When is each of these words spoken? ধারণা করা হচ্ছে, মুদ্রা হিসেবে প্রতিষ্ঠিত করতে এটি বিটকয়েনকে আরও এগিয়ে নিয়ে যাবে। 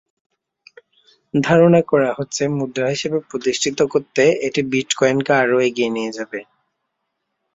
ধারণা 1.33 1.81
করা 1.91 2.09
হচ্ছে, 2.17 2.43
মুদ্রা 2.57 2.87
হিসেবে 2.93 3.17
প্রতিষ্ঠিত 3.29 3.79
করতে 3.93 4.23
এটি 4.47 4.61
বিটকয়েনকে 4.71 5.31
আরও 5.41 5.57
এগিয়ে 5.67 5.93
নিয়ে 5.95 6.11
যাবে। 6.17 6.39